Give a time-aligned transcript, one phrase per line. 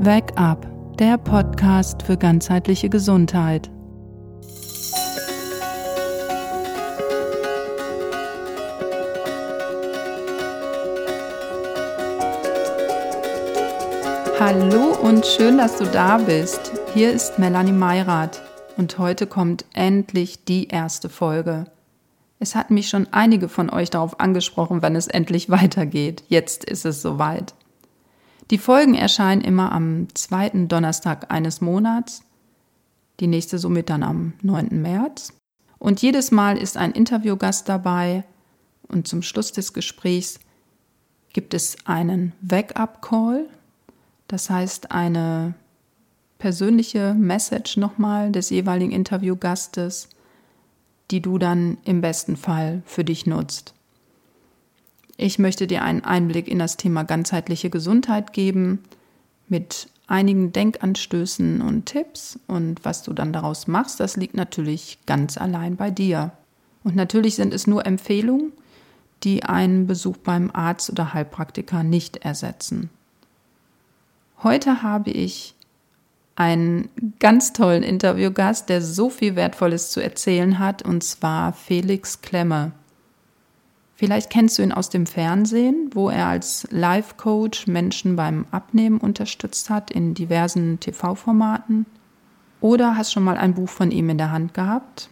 [0.00, 0.64] Wake Up,
[0.96, 3.68] der Podcast für ganzheitliche Gesundheit.
[14.38, 16.70] Hallo und schön, dass du da bist.
[16.94, 18.40] Hier ist Melanie Meyrath
[18.76, 21.64] und heute kommt endlich die erste Folge.
[22.38, 26.22] Es hatten mich schon einige von euch darauf angesprochen, wann es endlich weitergeht.
[26.28, 27.54] Jetzt ist es soweit.
[28.50, 32.22] Die Folgen erscheinen immer am zweiten Donnerstag eines Monats,
[33.20, 34.80] die nächste somit dann am 9.
[34.80, 35.34] März.
[35.78, 38.24] Und jedes Mal ist ein Interviewgast dabei
[38.88, 40.40] und zum Schluss des Gesprächs
[41.32, 43.46] gibt es einen Wake-up-Call,
[44.28, 45.54] das heißt eine
[46.38, 50.08] persönliche Message nochmal des jeweiligen Interviewgastes,
[51.10, 53.74] die du dann im besten Fall für dich nutzt.
[55.20, 58.84] Ich möchte dir einen Einblick in das Thema ganzheitliche Gesundheit geben
[59.48, 65.36] mit einigen Denkanstößen und Tipps und was du dann daraus machst, das liegt natürlich ganz
[65.36, 66.30] allein bei dir.
[66.84, 68.52] Und natürlich sind es nur Empfehlungen,
[69.24, 72.88] die einen Besuch beim Arzt oder Heilpraktiker nicht ersetzen.
[74.44, 75.56] Heute habe ich
[76.36, 82.70] einen ganz tollen Interviewgast, der so viel Wertvolles zu erzählen hat, und zwar Felix Klemme.
[83.98, 89.70] Vielleicht kennst du ihn aus dem Fernsehen, wo er als Life-Coach Menschen beim Abnehmen unterstützt
[89.70, 91.84] hat in diversen TV-Formaten.
[92.60, 95.10] Oder hast schon mal ein Buch von ihm in der Hand gehabt.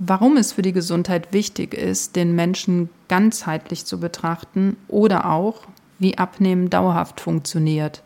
[0.00, 5.68] Warum es für die Gesundheit wichtig ist, den Menschen ganzheitlich zu betrachten oder auch,
[6.00, 8.02] wie Abnehmen dauerhaft funktioniert.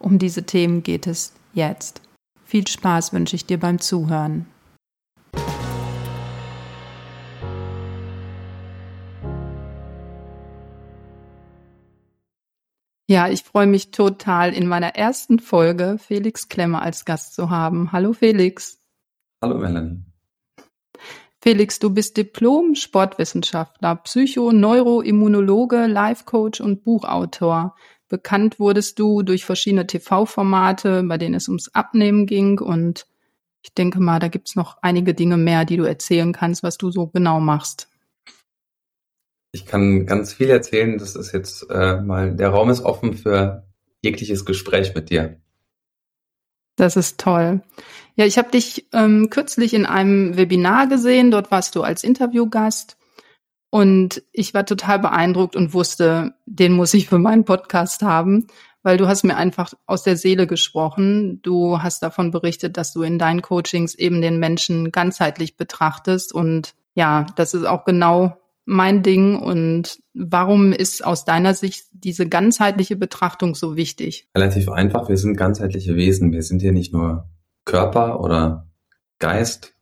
[0.00, 2.02] Um diese Themen geht es jetzt.
[2.44, 4.46] Viel Spaß wünsche ich dir beim Zuhören.
[13.08, 17.92] Ja, ich freue mich total, in meiner ersten Folge Felix Klemmer als Gast zu haben.
[17.92, 18.82] Hallo Felix.
[19.40, 20.02] Hallo Melanie.
[21.40, 27.76] Felix, du bist Diplom-Sportwissenschaftler, Psycho-, Neuroimmunologe, Life-Coach und Buchautor.
[28.08, 32.58] Bekannt wurdest du durch verschiedene TV-Formate, bei denen es ums Abnehmen ging.
[32.58, 33.06] Und
[33.62, 36.90] ich denke mal, da gibt's noch einige Dinge mehr, die du erzählen kannst, was du
[36.90, 37.88] so genau machst.
[39.56, 40.98] Ich kann ganz viel erzählen.
[40.98, 43.66] Das ist jetzt äh, mal, der Raum ist offen für
[44.02, 45.40] jegliches Gespräch mit dir.
[46.76, 47.62] Das ist toll.
[48.16, 51.30] Ja, ich habe dich ähm, kürzlich in einem Webinar gesehen.
[51.30, 52.98] Dort warst du als Interviewgast.
[53.70, 58.48] Und ich war total beeindruckt und wusste, den muss ich für meinen Podcast haben,
[58.82, 61.40] weil du hast mir einfach aus der Seele gesprochen.
[61.40, 66.34] Du hast davon berichtet, dass du in deinen Coachings eben den Menschen ganzheitlich betrachtest.
[66.34, 72.28] Und ja, das ist auch genau mein Ding und warum ist aus deiner Sicht diese
[72.28, 74.28] ganzheitliche Betrachtung so wichtig?
[74.36, 75.08] Relativ einfach.
[75.08, 76.32] Wir sind ganzheitliche Wesen.
[76.32, 77.30] Wir sind hier nicht nur
[77.64, 78.68] Körper oder
[79.20, 79.74] Geist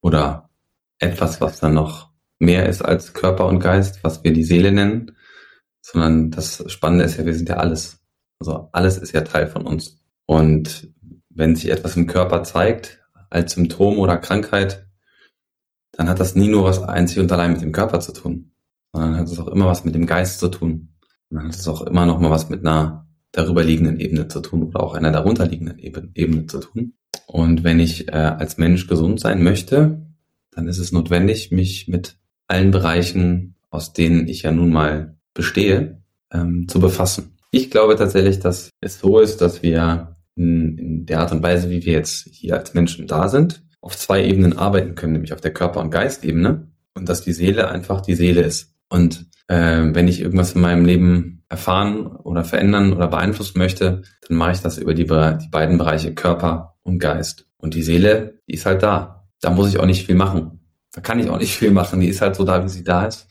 [0.00, 0.48] oder
[0.98, 5.16] etwas, was dann noch mehr ist als Körper und Geist, was wir die Seele nennen,
[5.82, 8.00] sondern das Spannende ist ja, wir sind ja alles.
[8.38, 10.00] Also alles ist ja Teil von uns.
[10.24, 10.88] Und
[11.28, 14.86] wenn sich etwas im Körper zeigt, als Symptom oder Krankheit,
[15.92, 18.52] dann hat das nie nur was einzig und allein mit dem Körper zu tun,
[18.92, 20.94] sondern hat es auch immer was mit dem Geist zu tun.
[21.28, 24.64] Und dann hat es auch immer noch mal was mit einer darüberliegenden Ebene zu tun
[24.64, 26.94] oder auch einer darunterliegenden Ebene zu tun.
[27.26, 30.06] Und wenn ich äh, als Mensch gesund sein möchte,
[30.50, 32.16] dann ist es notwendig, mich mit
[32.48, 36.02] allen Bereichen, aus denen ich ja nun mal bestehe,
[36.32, 37.36] ähm, zu befassen.
[37.52, 41.70] Ich glaube tatsächlich, dass es so ist, dass wir in, in der Art und Weise,
[41.70, 45.40] wie wir jetzt hier als Menschen da sind, auf zwei Ebenen arbeiten können, nämlich auf
[45.40, 48.74] der Körper- und Geistebene und dass die Seele einfach die Seele ist.
[48.88, 54.36] Und äh, wenn ich irgendwas in meinem Leben erfahren oder verändern oder beeinflussen möchte, dann
[54.36, 57.46] mache ich das über die, die beiden Bereiche Körper und Geist.
[57.56, 59.28] Und die Seele, die ist halt da.
[59.40, 60.60] Da muss ich auch nicht viel machen.
[60.92, 62.00] Da kann ich auch nicht viel machen.
[62.00, 63.28] Die ist halt so da, wie sie da ist.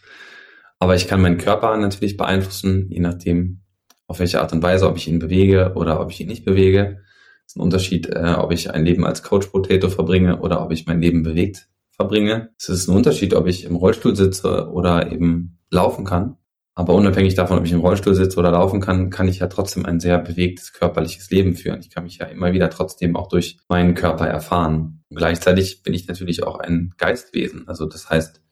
[0.79, 3.61] Aber ich kann meinen Körper natürlich beeinflussen, je nachdem,
[4.07, 7.02] auf welche Art und Weise, ob ich ihn bewege oder ob ich ihn nicht bewege
[7.49, 10.85] ist ein Unterschied, äh, ob ich ein Leben als Coach Potato verbringe oder ob ich
[10.85, 12.51] mein Leben bewegt verbringe.
[12.59, 16.37] Es ist ein Unterschied, ob ich im Rollstuhl sitze oder eben laufen kann.
[16.75, 19.84] Aber unabhängig davon, ob ich im Rollstuhl sitze oder laufen kann, kann ich ja trotzdem
[19.84, 21.79] ein sehr bewegtes körperliches Leben führen.
[21.79, 25.03] Ich kann mich ja immer wieder trotzdem auch durch meinen Körper erfahren.
[25.09, 27.67] Und gleichzeitig bin ich natürlich auch ein Geistwesen.
[27.67, 28.43] Also das heißt,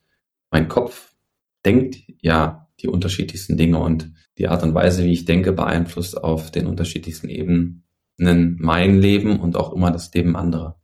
[0.50, 1.14] mein Kopf
[1.64, 6.50] denkt ja die unterschiedlichsten Dinge und die Art und Weise, wie ich denke, beeinflusst auf
[6.50, 7.84] den unterschiedlichsten Ebenen
[8.18, 10.76] mein Leben und auch immer das Leben anderer.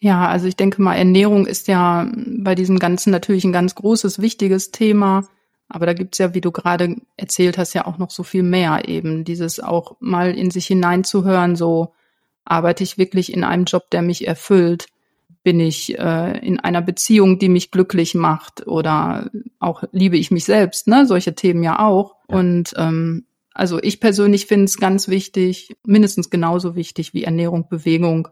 [0.00, 4.20] Ja, also ich denke mal, Ernährung ist ja bei diesem Ganzen natürlich ein ganz großes,
[4.20, 5.24] wichtiges Thema.
[5.68, 8.88] Aber da gibt's ja, wie du gerade erzählt hast, ja auch noch so viel mehr
[8.88, 9.24] eben.
[9.24, 11.92] Dieses auch mal in sich hineinzuhören, so
[12.44, 14.86] arbeite ich wirklich in einem Job, der mich erfüllt?
[15.42, 18.66] Bin ich äh, in einer Beziehung, die mich glücklich macht?
[18.66, 20.88] Oder auch liebe ich mich selbst?
[20.88, 21.06] Ne?
[21.06, 22.16] Solche Themen ja auch.
[22.28, 22.38] Ja.
[22.38, 23.26] Und ähm,
[23.58, 28.28] also ich persönlich finde es ganz wichtig, mindestens genauso wichtig wie Ernährung, Bewegung,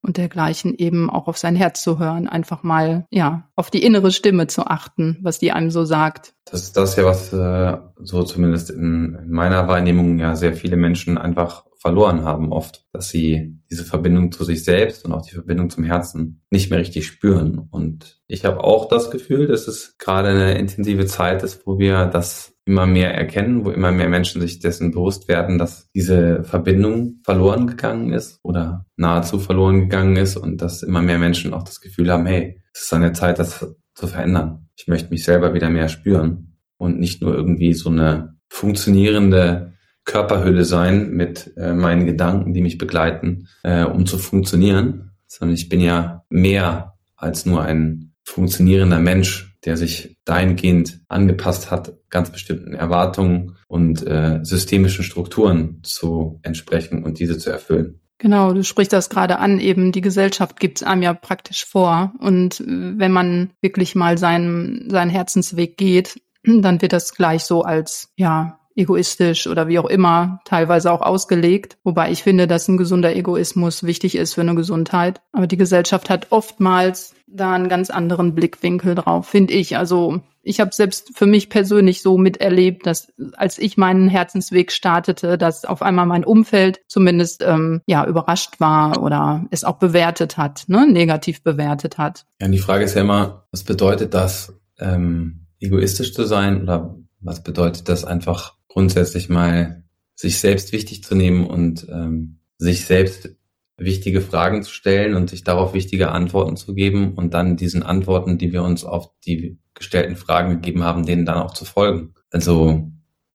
[0.00, 4.12] und dergleichen eben auch auf sein Herz zu hören, einfach mal ja auf die innere
[4.12, 6.34] Stimme zu achten, was die einem so sagt.
[6.44, 10.76] Das ist das ja, was äh, so zumindest in, in meiner Wahrnehmung ja sehr viele
[10.76, 15.34] Menschen einfach verloren haben oft, dass sie diese Verbindung zu sich selbst und auch die
[15.34, 17.68] Verbindung zum Herzen nicht mehr richtig spüren.
[17.70, 22.06] Und ich habe auch das Gefühl, dass es gerade eine intensive Zeit ist, wo wir
[22.06, 27.20] das immer mehr erkennen, wo immer mehr Menschen sich dessen bewusst werden, dass diese Verbindung
[27.24, 31.80] verloren gegangen ist oder nahezu verloren gegangen ist und dass immer mehr Menschen auch das
[31.80, 34.68] Gefühl haben, hey, es ist eine Zeit, das zu verändern.
[34.76, 39.72] Ich möchte mich selber wieder mehr spüren und nicht nur irgendwie so eine funktionierende
[40.04, 45.68] Körperhülle sein mit äh, meinen Gedanken, die mich begleiten, äh, um zu funktionieren, sondern ich
[45.68, 52.74] bin ja mehr als nur ein funktionierender Mensch der sich dahingehend angepasst hat, ganz bestimmten
[52.74, 58.00] Erwartungen und äh, systemischen Strukturen zu entsprechen und diese zu erfüllen.
[58.18, 62.12] Genau, du sprichst das gerade an, eben die Gesellschaft gibt es einem ja praktisch vor.
[62.18, 68.12] Und wenn man wirklich mal seinen, seinen Herzensweg geht, dann wird das gleich so als,
[68.16, 71.76] ja, egoistisch oder wie auch immer teilweise auch ausgelegt.
[71.84, 75.20] Wobei ich finde, dass ein gesunder Egoismus wichtig ist für eine Gesundheit.
[75.32, 79.76] Aber die Gesellschaft hat oftmals da einen ganz anderen Blickwinkel drauf, finde ich.
[79.76, 85.36] Also ich habe selbst für mich persönlich so miterlebt, dass als ich meinen Herzensweg startete,
[85.36, 90.64] dass auf einmal mein Umfeld zumindest ähm, ja überrascht war oder es auch bewertet hat,
[90.68, 92.24] ne, negativ bewertet hat.
[92.40, 96.96] Ja, und die Frage ist ja immer, was bedeutet das, ähm, egoistisch zu sein oder
[97.20, 99.84] was bedeutet das einfach grundsätzlich mal
[100.14, 103.30] sich selbst wichtig zu nehmen und ähm, sich selbst
[103.76, 108.36] wichtige Fragen zu stellen und sich darauf wichtige Antworten zu geben und dann diesen Antworten,
[108.36, 112.14] die wir uns auf die gestellten Fragen gegeben haben, denen dann auch zu folgen.
[112.30, 112.90] Also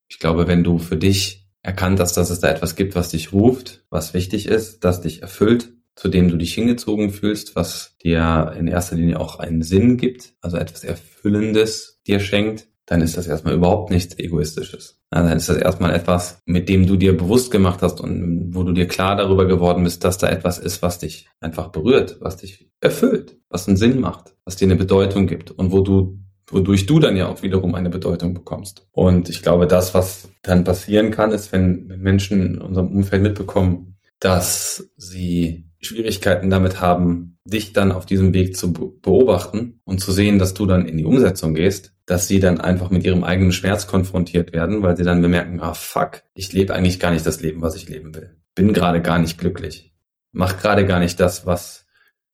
[0.10, 3.32] ich glaube, wenn du für dich erkannt hast, dass es da etwas gibt, was dich
[3.32, 8.54] ruft, was wichtig ist, das dich erfüllt, zu dem du dich hingezogen fühlst, was dir
[8.58, 13.28] in erster Linie auch einen Sinn gibt, also etwas Erfüllendes dir schenkt, dann ist das
[13.28, 15.00] erstmal überhaupt nichts Egoistisches.
[15.10, 18.74] dann ist das erstmal etwas, mit dem du dir bewusst gemacht hast und wo du
[18.74, 22.70] dir klar darüber geworden bist, dass da etwas ist, was dich einfach berührt, was dich
[22.82, 27.00] erfüllt, was einen Sinn macht, was dir eine Bedeutung gibt und wo du wodurch du
[27.00, 28.88] dann ja auch wiederum eine Bedeutung bekommst.
[28.92, 33.98] Und ich glaube, das, was dann passieren kann, ist, wenn Menschen in unserem Umfeld mitbekommen,
[34.20, 40.40] dass sie Schwierigkeiten damit haben, dich dann auf diesem Weg zu beobachten und zu sehen,
[40.40, 43.88] dass du dann in die Umsetzung gehst, dass sie dann einfach mit ihrem eigenen Schmerz
[43.88, 47.62] konfrontiert werden, weil sie dann bemerken, ah fuck, ich lebe eigentlich gar nicht das Leben,
[47.62, 48.36] was ich leben will.
[48.56, 49.94] Bin gerade gar nicht glücklich.
[50.32, 51.86] Mach gerade gar nicht das, was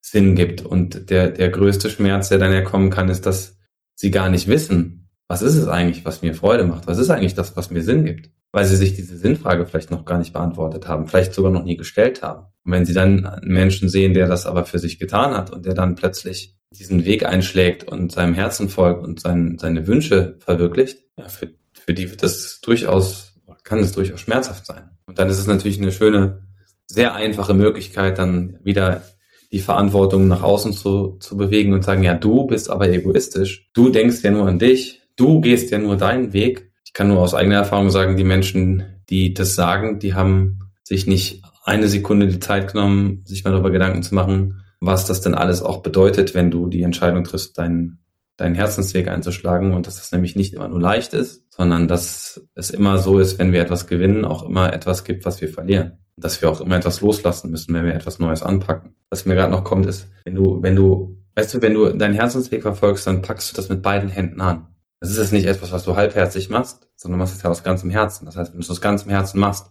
[0.01, 0.62] Sinn gibt.
[0.62, 3.57] Und der, der größte Schmerz, der dann herkommen kann, ist, dass
[3.96, 6.88] sie gar nicht wissen, was ist es eigentlich, was mir Freude macht?
[6.88, 8.31] Was ist eigentlich das, was mir Sinn gibt?
[8.51, 11.78] Weil sie sich diese Sinnfrage vielleicht noch gar nicht beantwortet haben, vielleicht sogar noch nie
[11.78, 12.48] gestellt haben.
[12.63, 15.66] Und wenn sie dann einen Menschen sehen, der das aber für sich getan hat und
[15.66, 21.00] der dann plötzlich diesen Weg einschlägt und seinem Herzen folgt und sein, seine Wünsche verwirklicht,
[21.18, 24.90] ja, für, für die wird das durchaus, kann es durchaus schmerzhaft sein.
[25.06, 26.44] Und dann ist es natürlich eine schöne,
[26.86, 29.03] sehr einfache Möglichkeit, dann wieder
[29.51, 33.70] die Verantwortung nach außen zu, zu bewegen und sagen, ja, du bist aber egoistisch.
[33.74, 35.01] Du denkst ja nur an dich.
[35.15, 36.68] Du gehst ja nur deinen Weg.
[36.89, 41.05] Ich kann nur aus eigener Erfahrung sagen, die Menschen, die das sagen, die haben sich
[41.05, 45.36] nicht eine Sekunde die Zeit genommen, sich mal darüber Gedanken zu machen, was das denn
[45.36, 48.00] alles auch bedeutet, wenn du die Entscheidung triffst, deinen,
[48.38, 52.72] deinen Herzensweg einzuschlagen und dass das nämlich nicht immer nur leicht ist, sondern dass es
[52.72, 56.00] immer so ist, wenn wir etwas gewinnen, auch immer etwas gibt, was wir verlieren.
[56.17, 58.96] Dass wir auch immer etwas loslassen müssen, wenn wir etwas Neues anpacken.
[59.12, 62.15] Was mir gerade noch kommt, ist, wenn du, wenn du, weißt du, wenn du deinen
[62.15, 64.69] Herzensweg verfolgst, dann packst du das mit beiden Händen an.
[65.00, 67.89] Das ist jetzt nicht etwas, was du halbherzig machst, sondern machst es ja aus ganzem
[67.89, 68.25] Herzen.
[68.25, 69.70] Das heißt, wenn du es aus ganzem Herzen machst,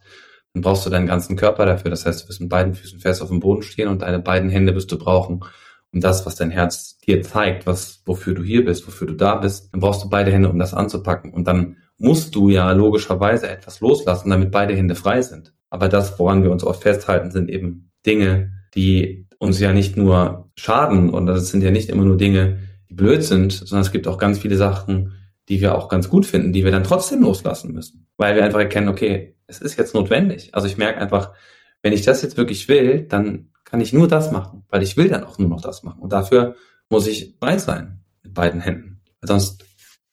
[0.54, 1.90] dann brauchst du deinen ganzen Körper dafür.
[1.90, 4.48] Das heißt, du wirst mit beiden Füßen fest auf dem Boden stehen und deine beiden
[4.48, 5.44] Hände wirst du brauchen,
[5.92, 9.36] um das, was dein Herz dir zeigt, was, wofür du hier bist, wofür du da
[9.36, 11.32] bist, dann brauchst du beide Hände, um das anzupacken.
[11.32, 15.52] Und dann musst du ja logischerweise etwas loslassen, damit beide Hände frei sind.
[15.68, 20.50] Aber das, woran wir uns oft festhalten, sind eben Dinge, die uns ja nicht nur
[20.56, 22.58] schaden und das sind ja nicht immer nur Dinge,
[22.88, 25.12] die blöd sind, sondern es gibt auch ganz viele Sachen,
[25.48, 28.60] die wir auch ganz gut finden, die wir dann trotzdem loslassen müssen, weil wir einfach
[28.60, 30.54] erkennen, okay, es ist jetzt notwendig.
[30.54, 31.32] Also ich merke einfach,
[31.82, 35.08] wenn ich das jetzt wirklich will, dann kann ich nur das machen, weil ich will
[35.08, 36.00] dann auch nur noch das machen.
[36.00, 36.54] Und dafür
[36.90, 39.00] muss ich bereit sein mit beiden Händen.
[39.22, 39.64] Sonst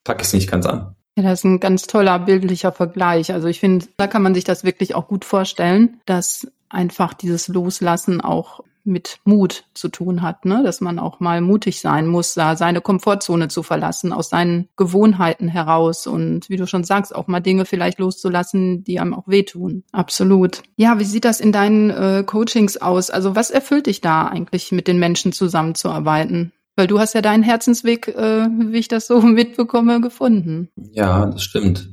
[0.04, 0.96] packe ich es nicht ganz an.
[1.18, 3.32] Ja, das ist ein ganz toller bildlicher Vergleich.
[3.32, 7.48] Also ich finde, da kann man sich das wirklich auch gut vorstellen, dass einfach dieses
[7.48, 10.62] Loslassen auch mit Mut zu tun hat, ne?
[10.64, 15.48] dass man auch mal mutig sein muss, da seine Komfortzone zu verlassen, aus seinen Gewohnheiten
[15.48, 19.84] heraus und wie du schon sagst, auch mal Dinge vielleicht loszulassen, die einem auch wehtun.
[19.92, 20.64] Absolut.
[20.76, 23.10] Ja, wie sieht das in deinen äh, Coachings aus?
[23.10, 26.52] Also was erfüllt dich da eigentlich, mit den Menschen zusammenzuarbeiten?
[26.76, 30.70] Weil du hast ja deinen Herzensweg, äh, wie ich das so mitbekomme, gefunden.
[30.76, 31.90] Ja, das stimmt.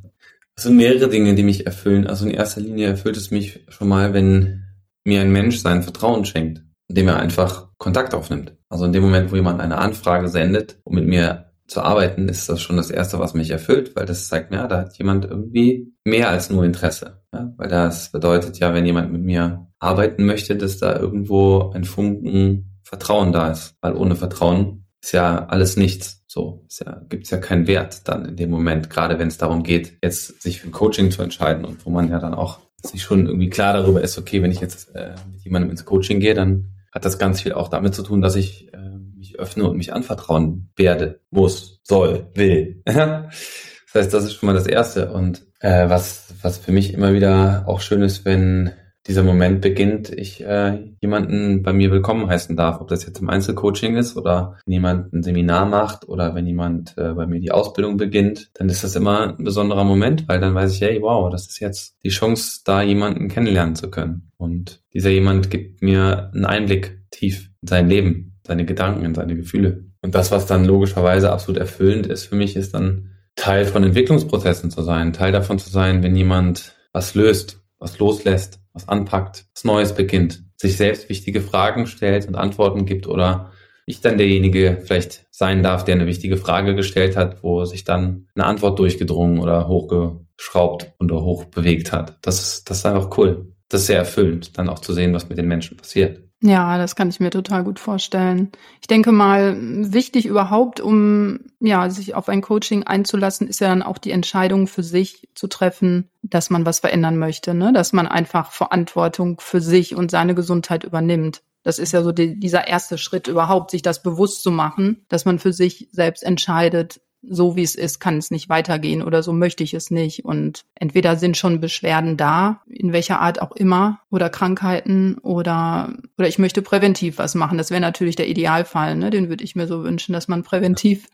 [0.54, 2.06] Es sind mehrere Dinge, die mich erfüllen.
[2.06, 4.64] Also in erster Linie erfüllt es mich schon mal, wenn
[5.04, 8.54] mir ein Mensch sein Vertrauen schenkt, indem er einfach Kontakt aufnimmt.
[8.68, 12.50] Also in dem Moment, wo jemand eine Anfrage sendet, um mit mir zu arbeiten, ist
[12.50, 15.24] das schon das Erste, was mich erfüllt, weil das zeigt mir, ja, da hat jemand
[15.24, 17.22] irgendwie mehr als nur Interesse.
[17.32, 17.50] Ja?
[17.56, 22.78] Weil das bedeutet ja, wenn jemand mit mir arbeiten möchte, dass da irgendwo ein Funken
[22.82, 23.74] Vertrauen da ist.
[23.80, 26.24] Weil ohne Vertrauen ist ja alles nichts.
[26.26, 29.62] So, ist ja, gibt's ja keinen Wert dann in dem Moment, gerade wenn es darum
[29.62, 33.02] geht, jetzt sich für ein Coaching zu entscheiden und wo man ja dann auch sich
[33.02, 36.34] schon irgendwie klar darüber ist, okay, wenn ich jetzt äh, mit jemandem ins Coaching gehe,
[36.34, 39.76] dann hat das ganz viel auch damit zu tun, dass ich äh, mich öffne und
[39.76, 42.82] mich anvertrauen werde, muss, soll, will.
[42.84, 45.12] das heißt, das ist schon mal das Erste.
[45.12, 48.72] Und äh, was, was für mich immer wieder auch schön ist, wenn
[49.06, 53.28] dieser Moment beginnt, ich äh, jemanden bei mir willkommen heißen darf, ob das jetzt im
[53.28, 57.50] Einzelcoaching ist oder wenn jemand ein Seminar macht oder wenn jemand äh, bei mir die
[57.50, 61.30] Ausbildung beginnt, dann ist das immer ein besonderer Moment, weil dann weiß ich, hey, wow,
[61.30, 64.30] das ist jetzt die Chance, da jemanden kennenlernen zu können.
[64.36, 69.34] Und dieser jemand gibt mir einen Einblick tief in sein Leben, seine Gedanken, in seine
[69.34, 69.84] Gefühle.
[70.00, 74.70] Und das, was dann logischerweise absolut erfüllend ist für mich, ist dann Teil von Entwicklungsprozessen
[74.70, 79.64] zu sein, Teil davon zu sein, wenn jemand was löst, was loslässt, was anpackt, was
[79.64, 83.52] Neues beginnt, sich selbst wichtige Fragen stellt und Antworten gibt oder
[83.84, 88.28] ich dann derjenige vielleicht sein darf, der eine wichtige Frage gestellt hat, wo sich dann
[88.34, 92.16] eine Antwort durchgedrungen oder hochgeschraubt oder hochbewegt hat.
[92.22, 93.52] Das ist, das ist einfach cool.
[93.68, 96.22] Das ist sehr erfüllend, dann auch zu sehen, was mit den Menschen passiert.
[96.44, 98.50] Ja, das kann ich mir total gut vorstellen.
[98.80, 103.84] Ich denke mal, wichtig überhaupt, um ja, sich auf ein Coaching einzulassen, ist ja dann
[103.84, 107.72] auch die Entscheidung für sich zu treffen, dass man was verändern möchte, ne?
[107.72, 111.42] dass man einfach Verantwortung für sich und seine Gesundheit übernimmt.
[111.62, 115.24] Das ist ja so die, dieser erste Schritt überhaupt, sich das bewusst zu machen, dass
[115.24, 119.32] man für sich selbst entscheidet, so wie es ist, kann es nicht weitergehen oder so
[119.32, 120.24] möchte ich es nicht.
[120.24, 126.28] Und entweder sind schon Beschwerden da, in welcher Art auch immer, oder Krankheiten oder, oder
[126.28, 127.58] ich möchte präventiv was machen.
[127.58, 129.10] Das wäre natürlich der Idealfall, ne?
[129.10, 131.08] Den würde ich mir so wünschen, dass man präventiv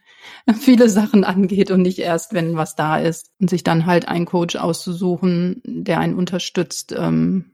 [0.58, 3.30] viele Sachen angeht und nicht erst, wenn was da ist.
[3.40, 7.52] Und sich dann halt einen Coach auszusuchen, der einen unterstützt, ähm,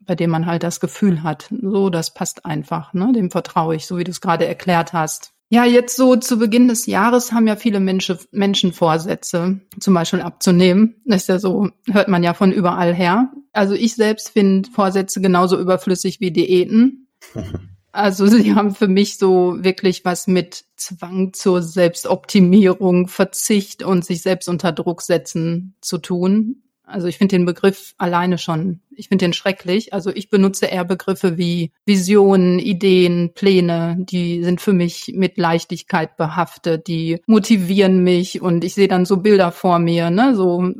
[0.00, 3.12] bei dem man halt das Gefühl hat, so, das passt einfach, ne?
[3.14, 5.32] Dem vertraue ich, so wie du es gerade erklärt hast.
[5.48, 10.20] Ja, jetzt so zu Beginn des Jahres haben ja viele Menschen, Menschen Vorsätze, zum Beispiel
[10.20, 10.96] abzunehmen.
[11.04, 13.30] Das ist ja so, hört man ja von überall her.
[13.52, 17.08] Also ich selbst finde Vorsätze genauso überflüssig wie Diäten.
[17.92, 24.20] Also sie haben für mich so wirklich was mit Zwang zur Selbstoptimierung, Verzicht und sich
[24.20, 26.62] selbst unter Druck setzen zu tun.
[26.86, 29.92] Also ich finde den Begriff alleine schon, ich finde den schrecklich.
[29.92, 36.16] Also ich benutze eher Begriffe wie Visionen, Ideen, Pläne, die sind für mich mit Leichtigkeit
[36.16, 40.72] behaftet, die motivieren mich und ich sehe dann so Bilder vor mir, ne, so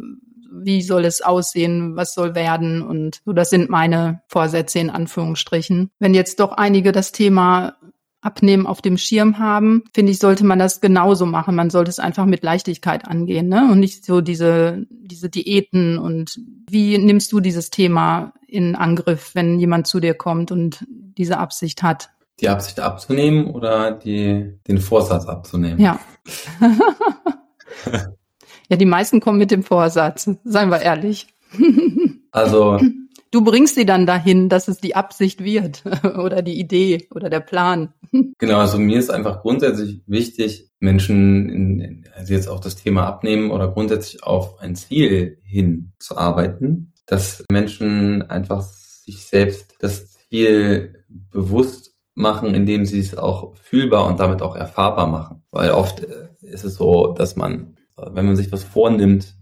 [0.58, 5.90] wie soll es aussehen, was soll werden und so, das sind meine Vorsätze in Anführungsstrichen.
[5.98, 7.76] Wenn jetzt doch einige das Thema
[8.20, 11.54] Abnehmen auf dem Schirm haben, finde ich, sollte man das genauso machen.
[11.54, 13.68] Man sollte es einfach mit Leichtigkeit angehen, ne?
[13.70, 19.58] Und nicht so diese, diese Diäten und wie nimmst du dieses Thema in Angriff, wenn
[19.58, 22.11] jemand zu dir kommt und diese Absicht hat?
[22.40, 25.80] Die Absicht abzunehmen oder die, den Vorsatz abzunehmen?
[25.80, 26.00] Ja.
[28.68, 31.28] ja, die meisten kommen mit dem Vorsatz, seien wir ehrlich.
[32.32, 32.78] also
[33.36, 35.84] du bringst sie dann dahin, dass es die Absicht wird
[36.18, 37.92] oder die Idee oder der Plan.
[38.38, 43.50] Genau, also mir ist einfach grundsätzlich wichtig, Menschen, in, also jetzt auch das Thema abnehmen
[43.50, 51.04] oder grundsätzlich auf ein Ziel hin zu arbeiten, dass Menschen einfach sich selbst das Ziel
[51.08, 55.42] bewusst machen, indem sie es auch fühlbar und damit auch erfahrbar machen.
[55.50, 59.35] Weil oft äh, ist es so, dass man, wenn man sich was vornimmt,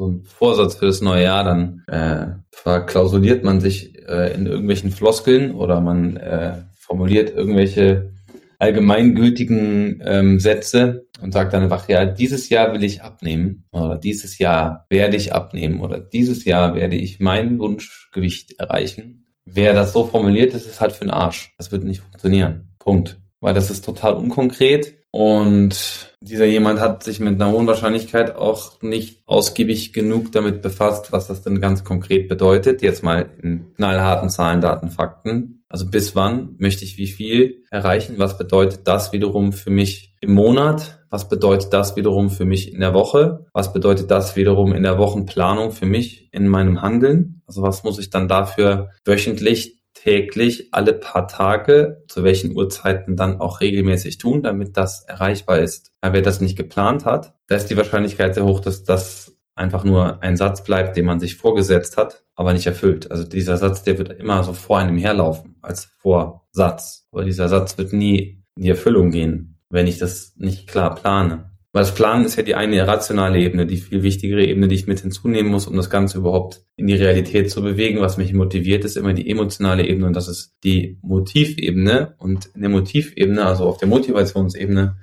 [0.00, 4.90] so ein Vorsatz für das neue Jahr, dann äh, verklausuliert man sich äh, in irgendwelchen
[4.90, 8.10] Floskeln oder man äh, formuliert irgendwelche
[8.58, 14.38] allgemeingültigen ähm, Sätze und sagt dann einfach, ja, dieses Jahr will ich abnehmen oder dieses
[14.38, 19.26] Jahr werde ich abnehmen oder dieses Jahr werde ich mein Wunschgewicht erreichen.
[19.44, 21.54] Wer das so formuliert, das ist halt für den Arsch.
[21.58, 22.70] Das wird nicht funktionieren.
[22.78, 23.20] Punkt.
[23.40, 28.80] Weil das ist total unkonkret Und dieser jemand hat sich mit einer hohen Wahrscheinlichkeit auch
[28.82, 32.82] nicht ausgiebig genug damit befasst, was das denn ganz konkret bedeutet.
[32.82, 35.64] Jetzt mal in knallharten Zahlen, Daten, Fakten.
[35.68, 38.16] Also bis wann möchte ich wie viel erreichen?
[38.18, 41.00] Was bedeutet das wiederum für mich im Monat?
[41.10, 43.46] Was bedeutet das wiederum für mich in der Woche?
[43.52, 47.42] Was bedeutet das wiederum in der Wochenplanung für mich in meinem Handeln?
[47.46, 53.40] Also was muss ich dann dafür wöchentlich täglich alle paar Tage, zu welchen Uhrzeiten dann
[53.40, 55.92] auch regelmäßig tun, damit das erreichbar ist.
[56.00, 59.84] Aber wer das nicht geplant hat, da ist die Wahrscheinlichkeit sehr hoch, dass das einfach
[59.84, 63.10] nur ein Satz bleibt, den man sich vorgesetzt hat, aber nicht erfüllt.
[63.10, 67.06] Also dieser Satz, der wird immer so vor einem herlaufen als Vorsatz.
[67.12, 71.49] Aber dieser Satz wird nie in die Erfüllung gehen, wenn ich das nicht klar plane.
[71.72, 74.88] Weil das Planen ist ja die eine rationale Ebene, die viel wichtigere Ebene, die ich
[74.88, 78.00] mit hinzunehmen muss, um das Ganze überhaupt in die Realität zu bewegen.
[78.00, 82.14] Was mich motiviert, ist immer die emotionale Ebene und das ist die Motivebene.
[82.18, 84.96] Und in der Motivebene, also auf der Motivationsebene,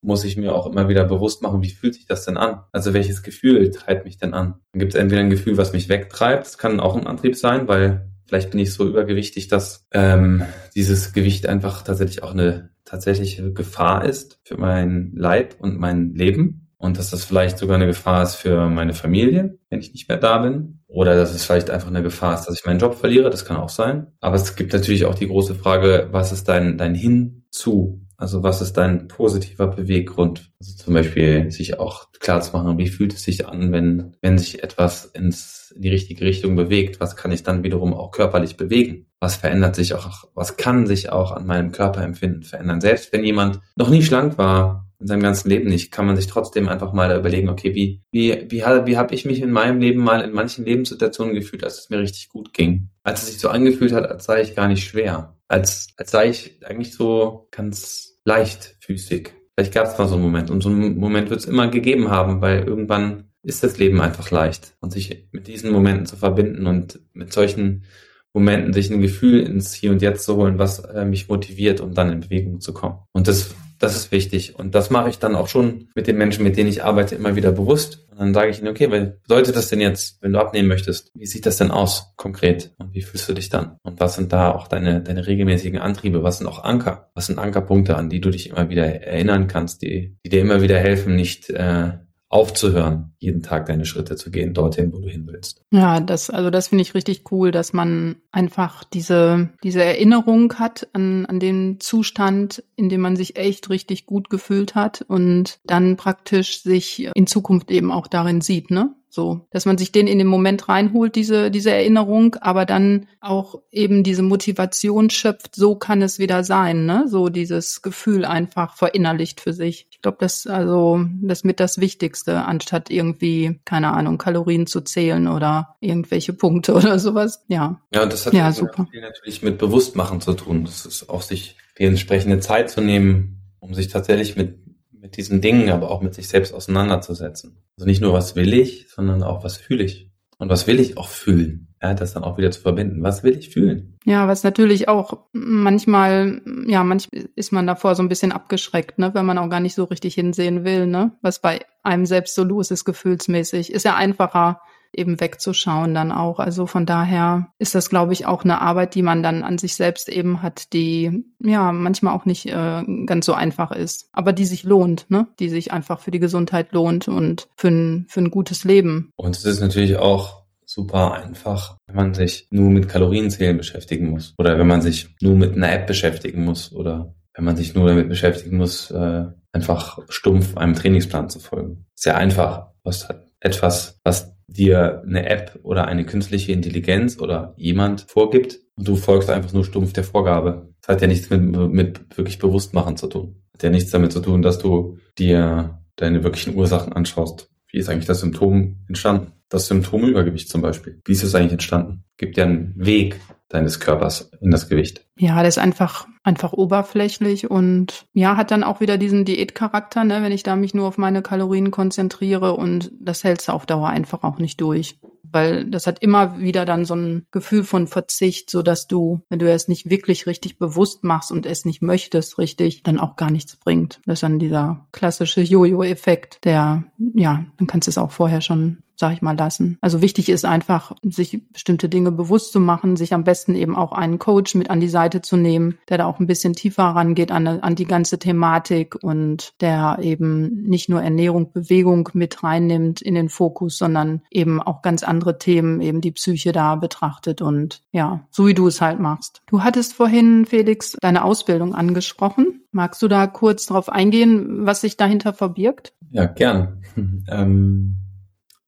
[0.00, 2.60] muss ich mir auch immer wieder bewusst machen, wie fühlt sich das denn an?
[2.72, 4.54] Also welches Gefühl treibt mich denn an?
[4.72, 7.68] Dann gibt es entweder ein Gefühl, was mich wegtreibt, das kann auch ein Antrieb sein,
[7.68, 10.42] weil vielleicht bin ich so übergewichtig, dass ähm,
[10.74, 16.62] dieses Gewicht einfach tatsächlich auch eine tatsächliche Gefahr ist für mein Leib und mein Leben
[16.82, 20.18] und dass das vielleicht sogar eine Gefahr ist für meine Familie, wenn ich nicht mehr
[20.18, 20.80] da bin.
[20.88, 23.56] Oder dass es vielleicht einfach eine Gefahr ist, dass ich meinen Job verliere, das kann
[23.56, 24.08] auch sein.
[24.20, 28.00] Aber es gibt natürlich auch die große Frage, was ist dein, dein Hinzu?
[28.22, 30.52] Also was ist dein positiver Beweggrund?
[30.60, 34.38] Also zum Beispiel sich auch klar zu machen, wie fühlt es sich an, wenn, wenn
[34.38, 37.00] sich etwas ins, in die richtige Richtung bewegt?
[37.00, 39.06] Was kann ich dann wiederum auch körperlich bewegen?
[39.18, 42.80] Was verändert sich auch, was kann sich auch an meinem Körperempfinden verändern?
[42.80, 46.28] Selbst wenn jemand noch nie schlank war, in seinem ganzen Leben nicht, kann man sich
[46.28, 50.00] trotzdem einfach mal überlegen, okay, wie, wie, wie, wie habe ich mich in meinem Leben
[50.00, 52.90] mal in manchen Lebenssituationen gefühlt, als es mir richtig gut ging?
[53.02, 55.36] Als es sich so angefühlt hat, als sei ich gar nicht schwer.
[55.48, 59.30] Als, als sei ich eigentlich so ganz leichtfüßig.
[59.54, 60.50] Vielleicht gab es mal so einen Moment.
[60.50, 64.30] Und so einen Moment wird es immer gegeben haben, weil irgendwann ist das Leben einfach
[64.30, 64.76] leicht.
[64.80, 67.84] Und sich mit diesen Momenten zu verbinden und mit solchen
[68.32, 71.92] Momenten sich ein Gefühl ins Hier und Jetzt zu holen, was äh, mich motiviert, um
[71.92, 73.00] dann in Bewegung zu kommen.
[73.12, 74.58] Und das das ist wichtig.
[74.58, 77.34] Und das mache ich dann auch schon mit den Menschen, mit denen ich arbeite, immer
[77.34, 78.06] wieder bewusst.
[78.10, 81.10] Und dann sage ich ihnen, okay, was bedeutet das denn jetzt, wenn du abnehmen möchtest?
[81.14, 82.72] Wie sieht das denn aus konkret?
[82.78, 83.76] Und wie fühlst du dich dann?
[83.82, 86.22] Und was sind da auch deine, deine regelmäßigen Antriebe?
[86.22, 87.10] Was sind auch Anker?
[87.14, 90.62] Was sind Ankerpunkte, an die du dich immer wieder erinnern kannst, die, die dir immer
[90.62, 91.92] wieder helfen, nicht äh,
[92.32, 95.62] aufzuhören, jeden Tag deine Schritte zu gehen, dorthin, wo du hin willst.
[95.70, 100.88] Ja, das, also das finde ich richtig cool, dass man einfach diese, diese Erinnerung hat
[100.94, 105.96] an, an den Zustand, in dem man sich echt richtig gut gefühlt hat und dann
[105.96, 108.94] praktisch sich in Zukunft eben auch darin sieht, ne?
[109.14, 113.60] So, dass man sich den in den Moment reinholt, diese, diese Erinnerung, aber dann auch
[113.70, 117.04] eben diese Motivation schöpft, so kann es wieder sein, ne?
[117.08, 119.86] So dieses Gefühl einfach verinnerlicht für sich.
[119.90, 125.28] Ich glaube, das also das mit das Wichtigste, anstatt irgendwie, keine Ahnung, Kalorien zu zählen
[125.28, 127.44] oder irgendwelche Punkte oder sowas.
[127.48, 127.82] Ja.
[127.92, 128.88] Ja, das hat ja, super.
[128.98, 130.64] natürlich mit Bewusstmachen zu tun.
[130.64, 134.61] Das ist auch sich die entsprechende Zeit zu nehmen, um sich tatsächlich mit
[135.02, 137.58] mit diesen Dingen, aber auch mit sich selbst auseinanderzusetzen.
[137.76, 140.10] Also nicht nur, was will ich, sondern auch, was fühle ich.
[140.38, 141.74] Und was will ich auch fühlen?
[141.82, 143.02] Ja, das dann auch wieder zu verbinden.
[143.02, 143.98] Was will ich fühlen?
[144.04, 149.12] Ja, was natürlich auch manchmal, ja, manchmal ist man davor so ein bisschen abgeschreckt, ne,
[149.14, 152.44] wenn man auch gar nicht so richtig hinsehen will, ne, was bei einem selbst so
[152.44, 153.72] los ist, gefühlsmäßig.
[153.72, 154.60] Ist ja einfacher,
[154.92, 156.38] eben wegzuschauen dann auch.
[156.38, 159.74] Also von daher ist das, glaube ich, auch eine Arbeit, die man dann an sich
[159.74, 164.44] selbst eben hat, die ja manchmal auch nicht äh, ganz so einfach ist, aber die
[164.44, 165.28] sich lohnt, ne?
[165.38, 169.10] Die sich einfach für die Gesundheit lohnt und für ein, für ein gutes Leben.
[169.16, 174.34] Und es ist natürlich auch super einfach, wenn man sich nur mit Kalorienzählen beschäftigen muss
[174.38, 177.88] oder wenn man sich nur mit einer App beschäftigen muss oder wenn man sich nur
[177.88, 181.86] damit beschäftigen muss, äh, einfach stumpf einem Trainingsplan zu folgen.
[181.94, 182.68] Sehr einfach.
[182.84, 188.88] Was hat etwas, was dir eine App oder eine künstliche Intelligenz oder jemand vorgibt und
[188.88, 190.68] du folgst einfach nur stumpf der Vorgabe.
[190.80, 193.42] Das hat ja nichts mit, mit wirklich Bewusstmachen zu tun.
[193.54, 197.48] Hat ja nichts damit zu tun, dass du dir deine wirklichen Ursachen anschaust.
[197.70, 199.32] Wie ist eigentlich das Symptom entstanden?
[199.48, 201.00] Das Symptom Übergewicht zum Beispiel.
[201.04, 202.04] Wie ist es eigentlich entstanden?
[202.16, 203.20] Gibt ja einen Weg
[203.52, 205.06] deines Körpers in das Gewicht.
[205.16, 210.22] Ja, das ist einfach, einfach oberflächlich und ja, hat dann auch wieder diesen Diätcharakter, ne,
[210.22, 213.88] wenn ich da mich nur auf meine Kalorien konzentriere und das hältst du auf Dauer
[213.88, 214.98] einfach auch nicht durch.
[215.34, 219.38] Weil das hat immer wieder dann so ein Gefühl von Verzicht, so dass du, wenn
[219.38, 223.30] du es nicht wirklich richtig bewusst machst und es nicht möchtest richtig, dann auch gar
[223.30, 224.00] nichts bringt.
[224.04, 226.84] Das ist dann dieser klassische Jojo-Effekt, der,
[227.14, 229.78] ja, dann kannst du es auch vorher schon sag ich mal, lassen.
[229.80, 233.90] Also wichtig ist einfach, sich bestimmte Dinge bewusst zu machen, sich am besten eben auch
[233.90, 237.32] einen Coach mit an die Seite zu nehmen, der da auch ein bisschen tiefer rangeht
[237.32, 243.16] an, an die ganze Thematik und der eben nicht nur Ernährung, Bewegung mit reinnimmt in
[243.16, 248.20] den Fokus, sondern eben auch ganz andere Themen, eben die Psyche da betrachtet und ja,
[248.30, 249.42] so wie du es halt machst.
[249.48, 252.60] Du hattest vorhin, Felix, deine Ausbildung angesprochen.
[252.70, 255.92] Magst du da kurz drauf eingehen, was sich dahinter verbirgt?
[256.12, 256.84] Ja, gern.
[257.28, 257.96] ähm,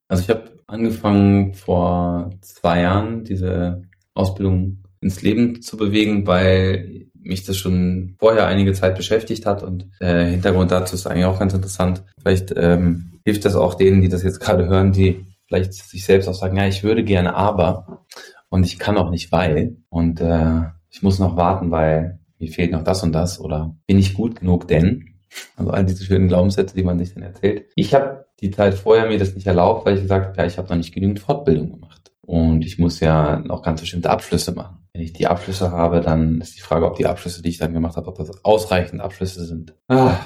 [0.08, 3.82] also ich habe angefangen vor zwei Jahren diese
[4.14, 9.88] Ausbildung ins Leben zu bewegen, weil mich das schon vorher einige Zeit beschäftigt hat und
[10.00, 12.02] äh, Hintergrund dazu ist eigentlich auch ganz interessant.
[12.20, 16.28] Vielleicht ähm, hilft das auch denen, die das jetzt gerade hören, die vielleicht sich selbst
[16.28, 18.04] auch sagen, ja, ich würde gerne, aber
[18.50, 22.72] und ich kann auch nicht, weil und äh, ich muss noch warten, weil mir fehlt
[22.72, 25.14] noch das und das oder bin ich gut genug, denn
[25.56, 27.66] also all diese schönen Glaubenssätze, die man sich dann erzählt.
[27.74, 30.58] Ich habe die Zeit vorher mir das nicht erlaubt, weil ich gesagt habe, ja, ich
[30.58, 32.12] habe noch nicht genügend Fortbildung gemacht.
[32.20, 34.78] Und ich muss ja noch ganz bestimmte Abschlüsse machen.
[34.92, 37.74] Wenn ich die Abschlüsse habe, dann ist die Frage, ob die Abschlüsse, die ich dann
[37.74, 39.74] gemacht habe, ob das ausreichend Abschlüsse sind.
[39.88, 40.16] Ah,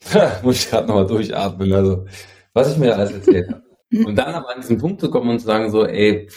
[0.42, 1.72] muss ich gerade nochmal durchatmen.
[1.72, 2.06] Also,
[2.52, 3.62] was ich mir da alles erzählt habe.
[4.04, 6.28] Und dann aber an diesen Punkt zu kommen und zu sagen so, ey,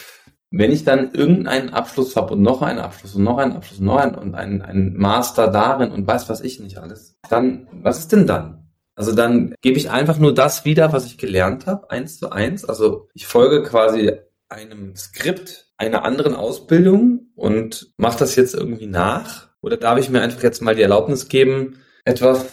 [0.50, 3.86] wenn ich dann irgendeinen Abschluss habe und noch einen Abschluss und noch einen Abschluss und
[3.86, 8.00] noch einen und einen, einen Master darin und weiß was ich nicht alles, dann, was
[8.00, 8.59] ist denn dann?
[9.00, 12.66] Also dann gebe ich einfach nur das wieder, was ich gelernt habe, eins zu eins.
[12.66, 14.12] Also ich folge quasi
[14.50, 19.48] einem Skript einer anderen Ausbildung und mache das jetzt irgendwie nach?
[19.62, 22.44] Oder darf ich mir einfach jetzt mal die Erlaubnis geben, etwas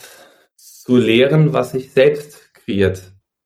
[0.56, 3.02] zu lehren, was ich selbst kreiert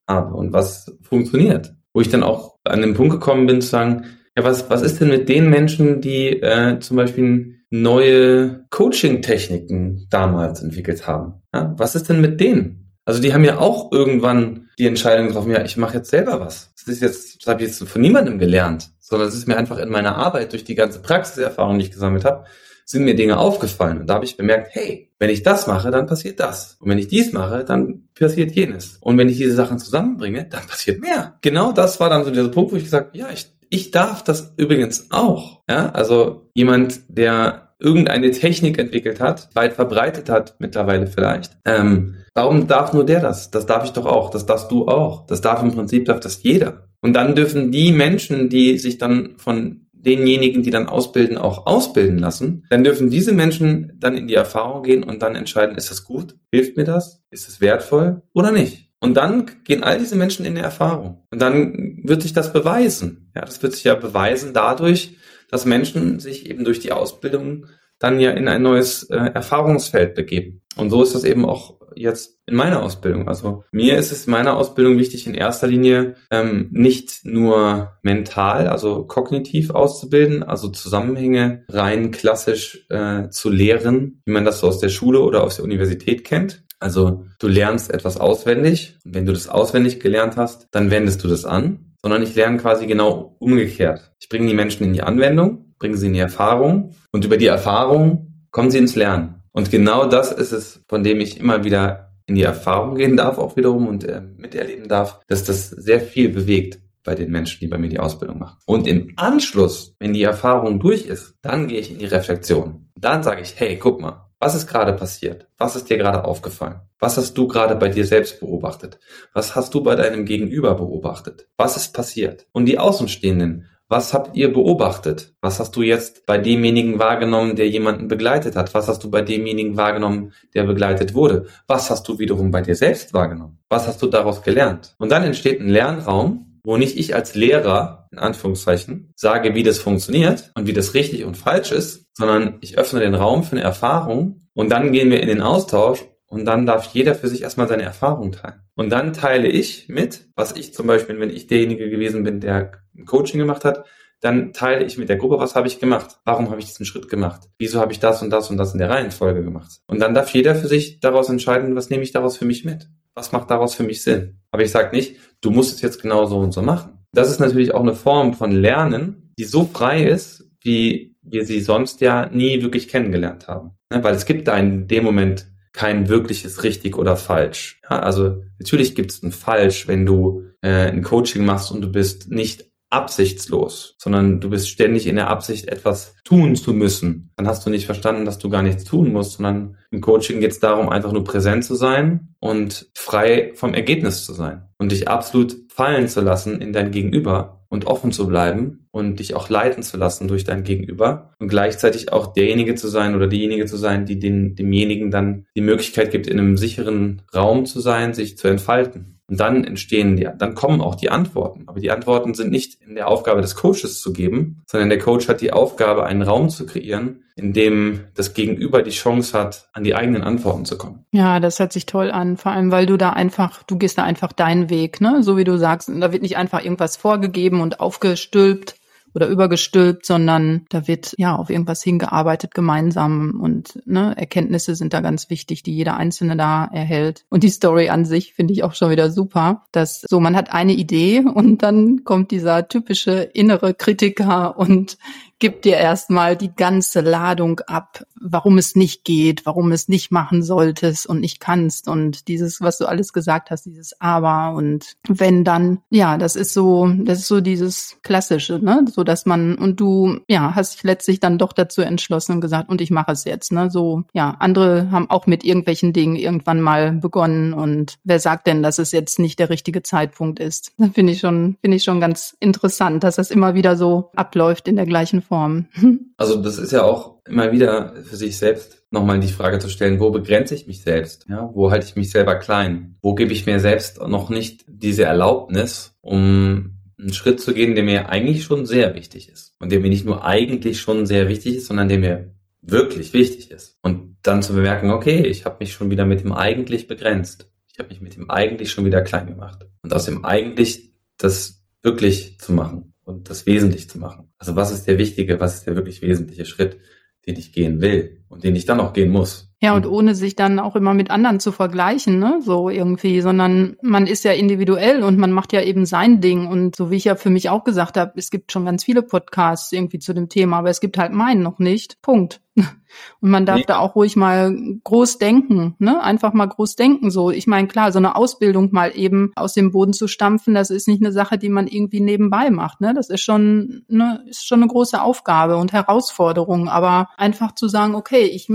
[0.07, 1.73] habe und was funktioniert?
[1.93, 4.05] Wo ich dann auch an den Punkt gekommen bin zu sagen,
[4.37, 10.61] ja, was, was ist denn mit den Menschen, die äh, zum Beispiel neue Coaching-Techniken damals
[10.61, 11.41] entwickelt haben?
[11.51, 12.80] Ja, was ist denn mit denen?
[13.05, 16.73] Also die haben ja auch irgendwann die Entscheidung getroffen, ja, ich mache jetzt selber was.
[16.75, 19.79] Das ist jetzt, das habe ich jetzt von niemandem gelernt, sondern es ist mir einfach
[19.79, 22.45] in meiner Arbeit durch die ganze Praxiserfahrung, die ich gesammelt habe,
[22.85, 23.99] sind mir Dinge aufgefallen.
[23.99, 26.77] Und da habe ich bemerkt, hey, wenn ich das mache, dann passiert das.
[26.79, 28.97] Und wenn ich dies mache, dann passiert jenes.
[28.99, 31.37] Und wenn ich diese Sachen zusammenbringe, dann passiert mehr.
[31.41, 34.53] Genau das war dann so dieser Punkt, wo ich gesagt ja, ich ich darf das
[34.57, 35.61] übrigens auch.
[35.67, 41.57] Ja, also jemand, der irgendeine Technik entwickelt hat, weit verbreitet hat mittlerweile vielleicht.
[41.65, 43.51] Ähm, warum darf nur der das?
[43.51, 44.29] Das darf ich doch auch.
[44.29, 45.25] Das darfst du auch.
[45.25, 46.87] Das darf im Prinzip darf das jeder.
[47.01, 52.17] Und dann dürfen die Menschen, die sich dann von denjenigen, die dann ausbilden, auch ausbilden
[52.17, 56.03] lassen, dann dürfen diese Menschen dann in die Erfahrung gehen und dann entscheiden, ist das
[56.03, 56.35] gut?
[56.51, 57.23] Hilft mir das?
[57.29, 58.89] Ist es wertvoll oder nicht?
[58.99, 61.23] Und dann gehen all diese Menschen in die Erfahrung.
[61.31, 63.31] Und dann wird sich das beweisen.
[63.35, 65.17] Ja, das wird sich ja beweisen dadurch,
[65.51, 67.67] dass Menschen sich eben durch die Ausbildung
[67.99, 70.61] dann ja in ein neues äh, Erfahrungsfeld begeben.
[70.75, 73.27] Und so ist das eben auch jetzt in meiner Ausbildung.
[73.27, 78.67] Also mir ist es in meiner Ausbildung wichtig, in erster Linie ähm, nicht nur mental,
[78.67, 84.79] also kognitiv auszubilden, also Zusammenhänge rein klassisch äh, zu lehren, wie man das so aus
[84.79, 88.97] der Schule oder aus der Universität kennt, also du lernst etwas auswendig.
[89.05, 91.90] Wenn du das auswendig gelernt hast, dann wendest du das an.
[92.03, 94.13] Sondern ich lerne quasi genau umgekehrt.
[94.19, 97.47] Ich bringe die Menschen in die Anwendung, bringe sie in die Erfahrung und über die
[97.47, 99.43] Erfahrung kommen sie ins Lernen.
[99.51, 103.37] Und genau das ist es, von dem ich immer wieder in die Erfahrung gehen darf,
[103.37, 107.67] auch wiederum und äh, miterleben darf, dass das sehr viel bewegt bei den Menschen, die
[107.67, 108.57] bei mir die Ausbildung machen.
[108.65, 112.89] Und im Anschluss, wenn die Erfahrung durch ist, dann gehe ich in die Reflexion.
[112.95, 115.47] Dann sage ich, hey, guck mal, was ist gerade passiert?
[115.59, 116.79] Was ist dir gerade aufgefallen?
[116.99, 118.99] Was hast du gerade bei dir selbst beobachtet?
[119.33, 121.47] Was hast du bei deinem Gegenüber beobachtet?
[121.57, 122.47] Was ist passiert?
[122.51, 125.35] Und die Außenstehenden, was habt ihr beobachtet?
[125.41, 128.73] Was hast du jetzt bei demjenigen wahrgenommen, der jemanden begleitet hat?
[128.73, 131.45] Was hast du bei demjenigen wahrgenommen, der begleitet wurde?
[131.67, 133.59] Was hast du wiederum bei dir selbst wahrgenommen?
[133.69, 134.95] Was hast du daraus gelernt?
[134.97, 139.77] Und dann entsteht ein Lernraum, wo nicht ich als Lehrer, in Anführungszeichen, sage, wie das
[139.77, 143.61] funktioniert und wie das richtig und falsch ist, sondern ich öffne den Raum für eine
[143.63, 147.67] Erfahrung und dann gehen wir in den Austausch und dann darf jeder für sich erstmal
[147.67, 148.61] seine Erfahrung teilen.
[148.75, 152.71] Und dann teile ich mit, was ich zum Beispiel, wenn ich derjenige gewesen bin, der
[152.97, 153.85] ein Coaching gemacht hat,
[154.21, 156.19] dann teile ich mit der Gruppe, was habe ich gemacht?
[156.25, 157.49] Warum habe ich diesen Schritt gemacht?
[157.57, 159.81] Wieso habe ich das und das und das in der Reihenfolge gemacht?
[159.87, 162.87] Und dann darf jeder für sich daraus entscheiden, was nehme ich daraus für mich mit?
[163.15, 164.39] Was macht daraus für mich Sinn?
[164.51, 166.99] Aber ich sage nicht, du musst es jetzt genau so und so machen.
[167.13, 171.61] Das ist natürlich auch eine Form von Lernen, die so frei ist, wie wir sie
[171.61, 173.71] sonst ja nie wirklich kennengelernt haben.
[173.89, 177.79] Weil es gibt da in dem Moment kein wirkliches richtig oder falsch.
[177.89, 181.91] Ja, also natürlich gibt es ein falsch, wenn du äh, ein Coaching machst und du
[181.91, 187.31] bist nicht absichtslos, sondern du bist ständig in der Absicht, etwas tun zu müssen.
[187.37, 190.51] Dann hast du nicht verstanden, dass du gar nichts tun musst, sondern im Coaching geht
[190.51, 195.07] es darum, einfach nur präsent zu sein und frei vom Ergebnis zu sein und dich
[195.07, 199.83] absolut fallen zu lassen in dein Gegenüber und offen zu bleiben und dich auch leiten
[199.83, 204.05] zu lassen durch dein Gegenüber und gleichzeitig auch derjenige zu sein oder diejenige zu sein,
[204.05, 208.49] die den, demjenigen dann die Möglichkeit gibt, in einem sicheren Raum zu sein, sich zu
[208.49, 209.20] entfalten.
[209.31, 211.63] Und dann entstehen die, dann kommen auch die Antworten.
[211.67, 215.29] Aber die Antworten sind nicht in der Aufgabe des Coaches zu geben, sondern der Coach
[215.29, 219.85] hat die Aufgabe, einen Raum zu kreieren, in dem das Gegenüber die Chance hat, an
[219.85, 221.05] die eigenen Antworten zu kommen.
[221.13, 222.35] Ja, das hört sich toll an.
[222.35, 225.23] Vor allem, weil du da einfach, du gehst da einfach deinen Weg, ne?
[225.23, 225.87] So wie du sagst.
[225.87, 228.75] Da wird nicht einfach irgendwas vorgegeben und aufgestülpt,
[229.13, 235.01] oder übergestülpt, sondern da wird ja auf irgendwas hingearbeitet gemeinsam und ne, Erkenntnisse sind da
[235.01, 237.25] ganz wichtig, die jeder Einzelne da erhält.
[237.29, 240.53] Und die Story an sich finde ich auch schon wieder super, dass so man hat
[240.53, 244.97] eine Idee und dann kommt dieser typische innere Kritiker und
[245.41, 250.43] gibt dir erstmal die ganze Ladung ab, warum es nicht geht, warum es nicht machen
[250.43, 255.43] solltest und nicht kannst und dieses, was du alles gesagt hast, dieses Aber und wenn
[255.43, 259.79] dann, ja, das ist so, das ist so dieses klassische, ne, so dass man und
[259.79, 263.25] du, ja, hast dich letztlich dann doch dazu entschlossen und gesagt und ich mache es
[263.25, 268.19] jetzt, ne, so, ja, andere haben auch mit irgendwelchen Dingen irgendwann mal begonnen und wer
[268.19, 270.73] sagt denn, dass es jetzt nicht der richtige Zeitpunkt ist?
[270.93, 274.75] Finde ich schon, finde ich schon ganz interessant, dass das immer wieder so abläuft in
[274.75, 275.30] der gleichen Form.
[276.17, 279.99] Also das ist ja auch immer wieder für sich selbst nochmal die Frage zu stellen,
[279.99, 281.25] wo begrenze ich mich selbst?
[281.27, 282.97] Ja, wo halte ich mich selber klein?
[283.01, 287.83] Wo gebe ich mir selbst noch nicht diese Erlaubnis, um einen Schritt zu gehen, der
[287.83, 289.55] mir eigentlich schon sehr wichtig ist.
[289.59, 293.51] Und der mir nicht nur eigentlich schon sehr wichtig ist, sondern der mir wirklich wichtig
[293.51, 293.77] ist.
[293.81, 297.49] Und dann zu bemerken, okay, ich habe mich schon wieder mit dem eigentlich begrenzt.
[297.73, 299.65] Ich habe mich mit dem eigentlich schon wieder klein gemacht.
[299.81, 304.30] Und aus dem eigentlich das wirklich zu machen und das wesentlich zu machen.
[304.41, 306.79] Also was ist der wichtige, was ist der wirklich wesentliche Schritt,
[307.27, 309.51] den ich gehen will und den ich dann auch gehen muss.
[309.63, 313.77] Ja, und ohne sich dann auch immer mit anderen zu vergleichen, ne, so irgendwie, sondern
[313.83, 316.47] man ist ja individuell und man macht ja eben sein Ding.
[316.47, 319.03] Und so wie ich ja für mich auch gesagt habe, es gibt schon ganz viele
[319.03, 322.01] Podcasts irgendwie zu dem Thema, aber es gibt halt meinen noch nicht.
[322.01, 322.41] Punkt.
[323.21, 323.65] Und man darf nee.
[323.65, 326.03] da auch ruhig mal groß denken, ne?
[326.03, 327.09] Einfach mal groß denken.
[327.09, 330.69] So, ich meine, klar, so eine Ausbildung mal eben aus dem Boden zu stampfen, das
[330.69, 332.81] ist nicht eine Sache, die man irgendwie nebenbei macht.
[332.81, 332.93] Ne?
[332.93, 336.67] Das ist schon, ne, ist schon eine große Aufgabe und Herausforderung.
[336.67, 338.47] Aber einfach zu sagen, okay, ich,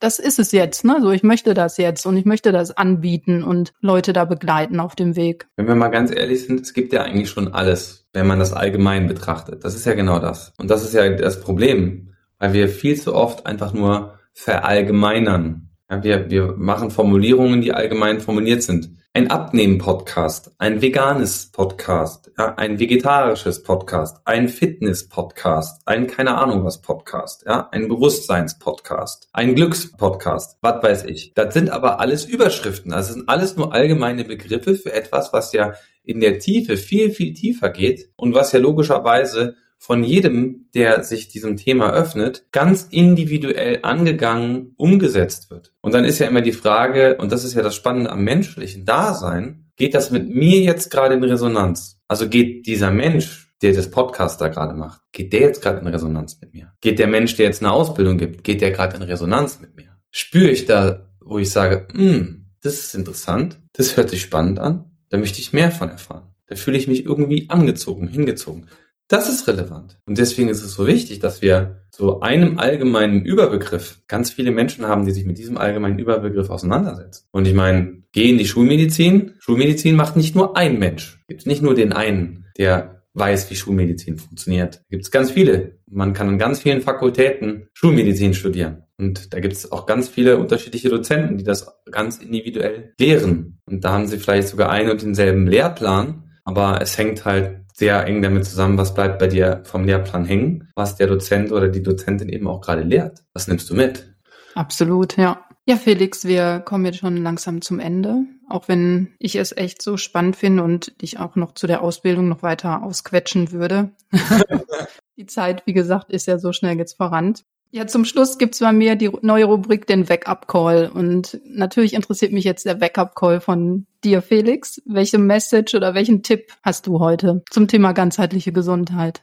[0.00, 0.98] das ist es jetzt, ne?
[1.00, 4.94] So, ich möchte das jetzt und ich möchte das anbieten und Leute da begleiten auf
[4.94, 5.48] dem Weg.
[5.56, 8.52] Wenn wir mal ganz ehrlich sind, es gibt ja eigentlich schon alles, wenn man das
[8.52, 9.64] allgemein betrachtet.
[9.64, 10.52] Das ist ja genau das.
[10.58, 15.70] Und das ist ja das Problem weil wir viel zu oft einfach nur verallgemeinern.
[15.90, 18.90] Ja, wir, wir machen Formulierungen, die allgemein formuliert sind.
[19.18, 26.80] Ein Abnehmen-Podcast, ein veganes Podcast, ja, ein vegetarisches Podcast, ein Fitness-Podcast, ein keine Ahnung was
[26.80, 31.34] Podcast, ja, ein Bewusstseins-Podcast, ein Glücks-Podcast, was weiß ich.
[31.34, 32.92] Das sind aber alles Überschriften.
[32.92, 35.72] Das sind alles nur allgemeine Begriffe für etwas, was ja
[36.04, 41.28] in der Tiefe viel, viel tiefer geht und was ja logischerweise von jedem, der sich
[41.28, 45.72] diesem Thema öffnet, ganz individuell angegangen, umgesetzt wird.
[45.80, 48.84] Und dann ist ja immer die Frage, und das ist ja das Spannende am menschlichen
[48.84, 52.00] Dasein, geht das mit mir jetzt gerade in Resonanz?
[52.08, 55.86] Also geht dieser Mensch, der das Podcast da gerade macht, geht der jetzt gerade in
[55.86, 56.72] Resonanz mit mir?
[56.80, 59.96] Geht der Mensch, der jetzt eine Ausbildung gibt, geht der gerade in Resonanz mit mir?
[60.10, 64.90] Spüre ich da, wo ich sage, hm, das ist interessant, das hört sich spannend an,
[65.08, 66.34] da möchte ich mehr von erfahren.
[66.46, 68.68] Da fühle ich mich irgendwie angezogen, hingezogen.
[69.08, 69.98] Das ist relevant.
[70.06, 74.86] Und deswegen ist es so wichtig, dass wir so einem allgemeinen Überbegriff ganz viele Menschen
[74.86, 77.26] haben, die sich mit diesem allgemeinen Überbegriff auseinandersetzen.
[77.30, 79.32] Und ich meine, geh in die Schulmedizin.
[79.38, 81.24] Schulmedizin macht nicht nur ein Mensch.
[81.26, 84.82] Gibt nicht nur den einen, der weiß, wie Schulmedizin funktioniert.
[84.90, 85.78] Gibt es ganz viele.
[85.86, 88.84] Man kann an ganz vielen Fakultäten Schulmedizin studieren.
[88.98, 93.60] Und da gibt es auch ganz viele unterschiedliche Dozenten, die das ganz individuell lehren.
[93.64, 98.04] Und da haben sie vielleicht sogar einen und denselben Lehrplan, aber es hängt halt sehr
[98.06, 101.82] eng damit zusammen, was bleibt bei dir vom Lehrplan hängen, was der Dozent oder die
[101.82, 103.22] Dozentin eben auch gerade lehrt.
[103.34, 104.12] Was nimmst du mit?
[104.56, 105.44] Absolut, ja.
[105.64, 108.24] Ja, Felix, wir kommen jetzt schon langsam zum Ende.
[108.48, 112.26] Auch wenn ich es echt so spannend finde und dich auch noch zu der Ausbildung
[112.28, 113.92] noch weiter ausquetschen würde.
[115.16, 117.34] die Zeit, wie gesagt, ist ja so schnell jetzt voran.
[117.70, 120.90] Ja, zum Schluss gibt's bei mir die neue Rubrik, den Wake-up-Call.
[120.92, 124.80] Und natürlich interessiert mich jetzt der Wake-up-Call von dir, Felix.
[124.86, 129.22] Welche Message oder welchen Tipp hast du heute zum Thema ganzheitliche Gesundheit?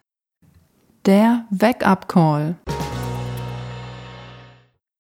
[1.08, 2.58] Der Wake-up-Call.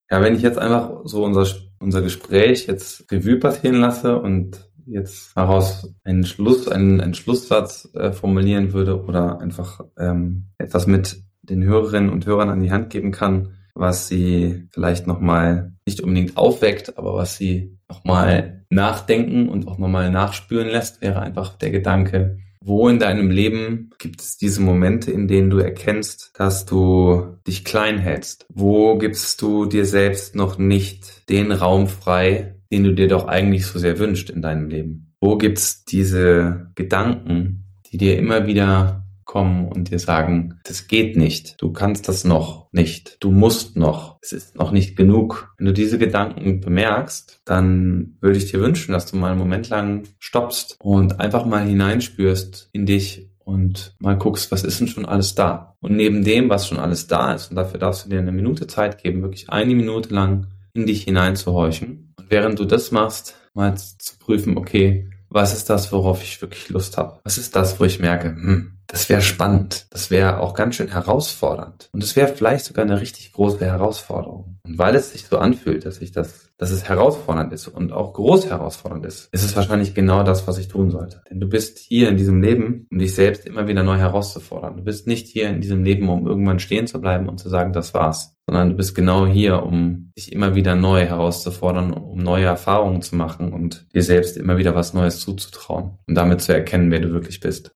[0.09, 1.45] Ja, wenn ich jetzt einfach so unser,
[1.77, 8.11] unser Gespräch jetzt Revue passieren lasse und jetzt daraus einen Schluss, einen, einen Schlusssatz äh,
[8.11, 13.11] formulieren würde oder einfach ähm, etwas mit den Hörerinnen und Hörern an die Hand geben
[13.11, 19.77] kann, was sie vielleicht nochmal nicht unbedingt aufweckt, aber was sie nochmal nachdenken und auch
[19.77, 25.11] nochmal nachspüren lässt, wäre einfach der Gedanke, wo in deinem Leben gibt es diese Momente,
[25.11, 28.47] in denen du erkennst, dass du dich klein hältst?
[28.49, 33.67] Wo gibst du dir selbst noch nicht den Raum frei, den du dir doch eigentlich
[33.67, 35.13] so sehr wünscht in deinem Leben?
[35.21, 39.04] Wo gibt's diese Gedanken, die dir immer wieder
[39.35, 44.17] kommen und dir sagen, das geht nicht, du kannst das noch nicht, du musst noch,
[44.21, 45.53] es ist noch nicht genug.
[45.57, 49.67] Wenn du diese Gedanken bemerkst, dann würde ich dir wünschen, dass du mal einen Moment
[49.67, 55.05] lang stoppst und einfach mal hineinspürst in dich und mal guckst, was ist denn schon
[55.05, 55.75] alles da?
[55.81, 58.67] Und neben dem, was schon alles da ist, und dafür darfst du dir eine Minute
[58.67, 62.13] Zeit geben, wirklich eine Minute lang in dich hineinzuhorchen.
[62.17, 66.69] Und während du das machst, mal zu prüfen, okay, was ist das, worauf ich wirklich
[66.69, 67.19] Lust habe?
[67.25, 69.87] Was ist das, wo ich merke, hm, das wäre spannend.
[69.89, 71.89] Das wäre auch ganz schön herausfordernd.
[71.91, 74.57] Und es wäre vielleicht sogar eine richtig große Herausforderung.
[74.65, 78.13] Und weil es sich so anfühlt, dass ich das, dass es herausfordernd ist und auch
[78.13, 81.21] groß herausfordernd ist, ist es wahrscheinlich genau das, was ich tun sollte.
[81.29, 84.77] Denn du bist hier in diesem Leben, um dich selbst immer wieder neu herauszufordern.
[84.77, 87.73] Du bist nicht hier in diesem Leben, um irgendwann stehen zu bleiben und zu sagen,
[87.73, 88.37] das war's.
[88.47, 93.17] Sondern du bist genau hier, um dich immer wieder neu herauszufordern, um neue Erfahrungen zu
[93.17, 97.11] machen und dir selbst immer wieder was Neues zuzutrauen und damit zu erkennen, wer du
[97.11, 97.74] wirklich bist.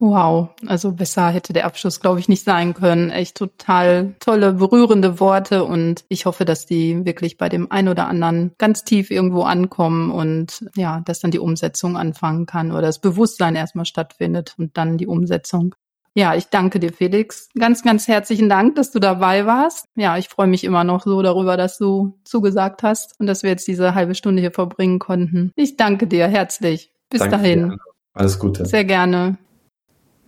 [0.00, 3.10] Wow, also besser hätte der Abschluss, glaube ich, nicht sein können.
[3.10, 8.06] Echt total tolle, berührende Worte und ich hoffe, dass die wirklich bei dem einen oder
[8.06, 13.00] anderen ganz tief irgendwo ankommen und ja, dass dann die Umsetzung anfangen kann oder das
[13.00, 15.74] Bewusstsein erstmal stattfindet und dann die Umsetzung.
[16.14, 17.48] Ja, ich danke dir, Felix.
[17.56, 19.86] Ganz, ganz herzlichen Dank, dass du dabei warst.
[19.94, 23.50] Ja, ich freue mich immer noch so darüber, dass du zugesagt hast und dass wir
[23.50, 25.52] jetzt diese halbe Stunde hier verbringen konnten.
[25.56, 26.92] Ich danke dir herzlich.
[27.10, 27.70] Bis danke dahin.
[27.70, 27.78] Dir.
[28.14, 28.64] Alles Gute.
[28.66, 29.38] Sehr gerne.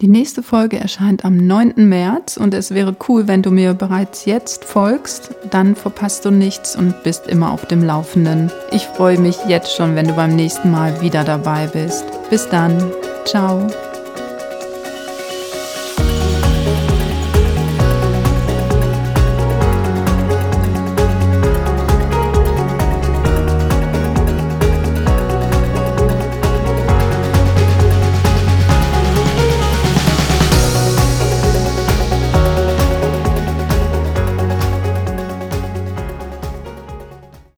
[0.00, 1.74] Die nächste Folge erscheint am 9.
[1.76, 5.34] März und es wäre cool, wenn du mir bereits jetzt folgst.
[5.50, 8.50] Dann verpasst du nichts und bist immer auf dem Laufenden.
[8.72, 12.06] Ich freue mich jetzt schon, wenn du beim nächsten Mal wieder dabei bist.
[12.30, 12.82] Bis dann.
[13.26, 13.66] Ciao.